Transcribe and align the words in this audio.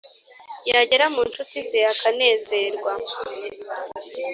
yagera 0.69 1.05
mu 1.13 1.21
ncuti 1.27 1.57
ze 1.69 1.79
akanezerwa. 1.93 2.91